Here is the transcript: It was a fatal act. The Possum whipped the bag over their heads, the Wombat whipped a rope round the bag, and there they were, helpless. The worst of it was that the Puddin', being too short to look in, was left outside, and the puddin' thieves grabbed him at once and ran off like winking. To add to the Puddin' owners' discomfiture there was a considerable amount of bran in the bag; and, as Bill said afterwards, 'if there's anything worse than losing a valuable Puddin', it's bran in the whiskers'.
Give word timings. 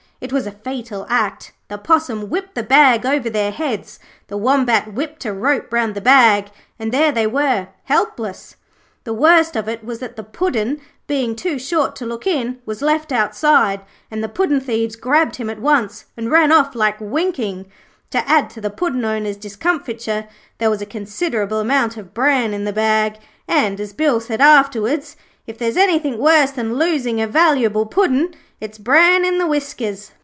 It 0.21 0.31
was 0.31 0.45
a 0.45 0.51
fatal 0.51 1.07
act. 1.09 1.51
The 1.67 1.79
Possum 1.79 2.29
whipped 2.29 2.53
the 2.53 2.61
bag 2.61 3.07
over 3.07 3.27
their 3.27 3.49
heads, 3.51 3.97
the 4.27 4.37
Wombat 4.37 4.93
whipped 4.93 5.25
a 5.25 5.33
rope 5.33 5.73
round 5.73 5.95
the 5.95 5.99
bag, 5.99 6.49
and 6.77 6.91
there 6.91 7.11
they 7.11 7.25
were, 7.25 7.69
helpless. 7.85 8.55
The 9.03 9.15
worst 9.15 9.55
of 9.55 9.67
it 9.67 9.83
was 9.83 9.97
that 9.97 10.17
the 10.17 10.23
Puddin', 10.23 10.79
being 11.07 11.35
too 11.35 11.57
short 11.57 11.95
to 11.95 12.05
look 12.05 12.27
in, 12.27 12.59
was 12.67 12.83
left 12.83 13.11
outside, 13.11 13.81
and 14.11 14.23
the 14.23 14.29
puddin' 14.29 14.59
thieves 14.61 14.95
grabbed 14.95 15.37
him 15.37 15.49
at 15.49 15.59
once 15.59 16.05
and 16.15 16.29
ran 16.29 16.51
off 16.51 16.75
like 16.75 17.01
winking. 17.01 17.65
To 18.11 18.19
add 18.29 18.51
to 18.51 18.61
the 18.61 18.69
Puddin' 18.69 19.03
owners' 19.03 19.37
discomfiture 19.37 20.27
there 20.59 20.69
was 20.69 20.83
a 20.83 20.95
considerable 20.99 21.59
amount 21.59 21.97
of 21.97 22.13
bran 22.13 22.53
in 22.53 22.63
the 22.65 22.73
bag; 22.73 23.17
and, 23.47 23.79
as 23.81 23.91
Bill 23.91 24.19
said 24.19 24.39
afterwards, 24.39 25.15
'if 25.47 25.57
there's 25.57 25.75
anything 25.75 26.19
worse 26.19 26.51
than 26.51 26.75
losing 26.77 27.19
a 27.19 27.25
valuable 27.25 27.87
Puddin', 27.87 28.35
it's 28.61 28.77
bran 28.77 29.25
in 29.25 29.39
the 29.39 29.47
whiskers'. 29.47 30.11